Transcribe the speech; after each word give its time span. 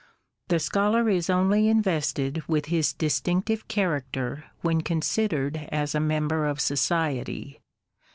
The 0.47 0.57
Scholar 0.57 1.09
is 1.09 1.29
only 1.29 1.67
invested 1.67 2.41
with 2.47 2.65
his 2.65 2.91
distinctive 2.91 3.67
character 3.67 4.45
when 4.61 4.81
con 4.81 5.01
sidered 5.01 5.67
as 5.71 5.93
a 5.93 5.99
member 5.99 6.47
of 6.47 6.59
society. 6.59 7.61